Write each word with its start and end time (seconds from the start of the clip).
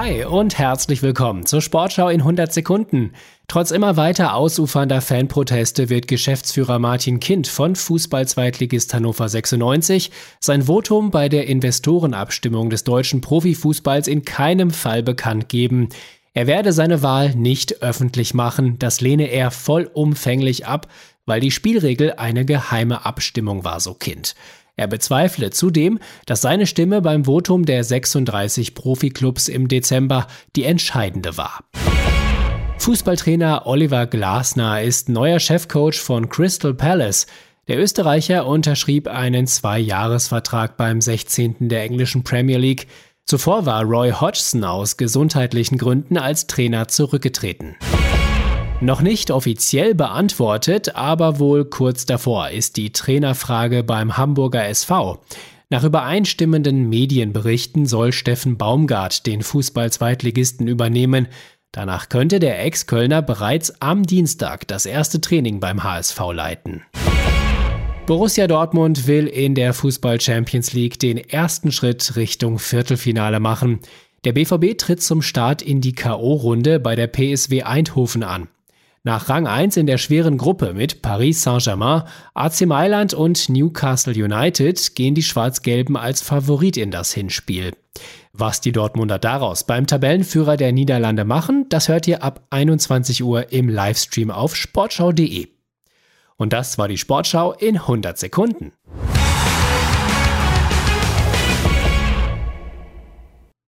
Hi 0.00 0.24
und 0.24 0.56
herzlich 0.56 1.02
willkommen 1.02 1.44
zur 1.44 1.60
Sportschau 1.60 2.08
in 2.08 2.20
100 2.20 2.52
Sekunden. 2.52 3.14
Trotz 3.48 3.72
immer 3.72 3.96
weiter 3.96 4.34
ausufernder 4.34 5.00
Fanproteste 5.00 5.88
wird 5.88 6.06
Geschäftsführer 6.06 6.78
Martin 6.78 7.18
Kind 7.18 7.48
von 7.48 7.74
Fußball-Zweitligist 7.74 8.94
Hannover 8.94 9.28
96 9.28 10.12
sein 10.38 10.62
Votum 10.68 11.10
bei 11.10 11.28
der 11.28 11.48
Investorenabstimmung 11.48 12.70
des 12.70 12.84
deutschen 12.84 13.20
Profifußballs 13.22 14.06
in 14.06 14.24
keinem 14.24 14.70
Fall 14.70 15.02
bekannt 15.02 15.48
geben. 15.48 15.88
Er 16.32 16.46
werde 16.46 16.72
seine 16.72 17.02
Wahl 17.02 17.34
nicht 17.34 17.82
öffentlich 17.82 18.34
machen, 18.34 18.78
das 18.78 19.00
lehne 19.00 19.24
er 19.24 19.50
vollumfänglich 19.50 20.64
ab, 20.64 20.86
weil 21.26 21.40
die 21.40 21.50
Spielregel 21.50 22.12
eine 22.12 22.44
geheime 22.44 23.04
Abstimmung 23.04 23.64
war, 23.64 23.80
so 23.80 23.94
Kind. 23.94 24.36
Er 24.78 24.86
bezweifle 24.86 25.50
zudem, 25.50 25.98
dass 26.24 26.40
seine 26.40 26.64
Stimme 26.66 27.02
beim 27.02 27.24
Votum 27.24 27.66
der 27.66 27.82
36 27.82 28.74
Profiklubs 28.76 29.48
im 29.48 29.66
Dezember 29.66 30.28
die 30.54 30.62
entscheidende 30.62 31.36
war. 31.36 31.64
Fußballtrainer 32.78 33.66
Oliver 33.66 34.06
Glasner 34.06 34.80
ist 34.80 35.08
neuer 35.08 35.40
Chefcoach 35.40 35.98
von 35.98 36.28
Crystal 36.28 36.74
Palace. 36.74 37.26
Der 37.66 37.80
Österreicher 37.80 38.46
unterschrieb 38.46 39.08
einen 39.08 39.48
Zweijahresvertrag 39.48 40.76
beim 40.76 41.00
16. 41.00 41.68
der 41.68 41.82
englischen 41.82 42.22
Premier 42.22 42.58
League. 42.58 42.86
Zuvor 43.26 43.66
war 43.66 43.82
Roy 43.82 44.12
Hodgson 44.12 44.62
aus 44.62 44.96
gesundheitlichen 44.96 45.76
Gründen 45.76 46.16
als 46.16 46.46
Trainer 46.46 46.86
zurückgetreten. 46.86 47.74
Noch 48.80 49.02
nicht 49.02 49.32
offiziell 49.32 49.96
beantwortet, 49.96 50.94
aber 50.94 51.40
wohl 51.40 51.64
kurz 51.64 52.06
davor 52.06 52.50
ist 52.50 52.76
die 52.76 52.92
Trainerfrage 52.92 53.82
beim 53.82 54.16
Hamburger 54.16 54.68
SV. 54.68 55.20
Nach 55.68 55.82
übereinstimmenden 55.82 56.88
Medienberichten 56.88 57.86
soll 57.86 58.12
Steffen 58.12 58.56
Baumgart 58.56 59.26
den 59.26 59.42
Fußball-Zweitligisten 59.42 60.68
übernehmen. 60.68 61.26
Danach 61.72 62.08
könnte 62.08 62.38
der 62.38 62.64
Ex-Kölner 62.64 63.20
bereits 63.20 63.82
am 63.82 64.04
Dienstag 64.04 64.68
das 64.68 64.86
erste 64.86 65.20
Training 65.20 65.58
beim 65.58 65.82
HSV 65.82 66.20
leiten. 66.32 66.82
Borussia 68.06 68.46
Dortmund 68.46 69.08
will 69.08 69.26
in 69.26 69.56
der 69.56 69.74
Fußball 69.74 70.20
Champions 70.20 70.72
League 70.72 71.00
den 71.00 71.18
ersten 71.18 71.72
Schritt 71.72 72.14
Richtung 72.14 72.60
Viertelfinale 72.60 73.40
machen. 73.40 73.80
Der 74.24 74.32
BVB 74.32 74.78
tritt 74.78 75.02
zum 75.02 75.20
Start 75.20 75.62
in 75.62 75.80
die 75.80 75.96
KO-Runde 75.96 76.78
bei 76.78 76.94
der 76.94 77.08
PSW 77.08 77.64
Eindhoven 77.64 78.22
an. 78.22 78.48
Nach 79.08 79.30
Rang 79.30 79.46
1 79.46 79.78
in 79.78 79.86
der 79.86 79.96
schweren 79.96 80.36
Gruppe 80.36 80.74
mit 80.74 81.00
Paris 81.00 81.42
Saint-Germain, 81.42 82.02
AC 82.34 82.66
Mailand 82.66 83.14
und 83.14 83.48
Newcastle 83.48 84.12
United 84.12 84.94
gehen 84.96 85.14
die 85.14 85.22
Schwarz-Gelben 85.22 85.96
als 85.96 86.20
Favorit 86.20 86.76
in 86.76 86.90
das 86.90 87.14
Hinspiel. 87.14 87.72
Was 88.34 88.60
die 88.60 88.70
Dortmunder 88.70 89.18
daraus 89.18 89.64
beim 89.64 89.86
Tabellenführer 89.86 90.58
der 90.58 90.72
Niederlande 90.72 91.24
machen, 91.24 91.64
das 91.70 91.88
hört 91.88 92.06
ihr 92.06 92.22
ab 92.22 92.44
21 92.50 93.24
Uhr 93.24 93.50
im 93.50 93.70
Livestream 93.70 94.30
auf 94.30 94.54
sportschau.de. 94.54 95.48
Und 96.36 96.52
das 96.52 96.76
war 96.76 96.88
die 96.88 96.98
Sportschau 96.98 97.54
in 97.54 97.78
100 97.78 98.18
Sekunden. 98.18 98.72